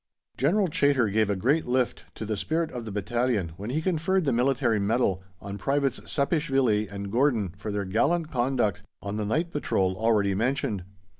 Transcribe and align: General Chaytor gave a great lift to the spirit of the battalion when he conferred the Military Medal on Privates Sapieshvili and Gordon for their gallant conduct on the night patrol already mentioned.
General 0.35 0.67
Chaytor 0.67 1.11
gave 1.13 1.29
a 1.29 1.35
great 1.35 1.67
lift 1.67 2.05
to 2.15 2.25
the 2.25 2.35
spirit 2.35 2.71
of 2.71 2.85
the 2.85 2.91
battalion 2.91 3.49
when 3.57 3.69
he 3.69 3.83
conferred 3.83 4.25
the 4.25 4.33
Military 4.33 4.79
Medal 4.79 5.21
on 5.39 5.59
Privates 5.59 5.99
Sapieshvili 6.11 6.87
and 6.91 7.11
Gordon 7.11 7.49
for 7.55 7.71
their 7.71 7.85
gallant 7.85 8.31
conduct 8.31 8.81
on 9.03 9.17
the 9.17 9.25
night 9.25 9.51
patrol 9.51 9.95
already 9.95 10.33
mentioned. 10.33 10.85